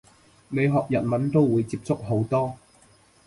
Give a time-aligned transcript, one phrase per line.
[0.49, 2.57] 你學日文都會接觸好多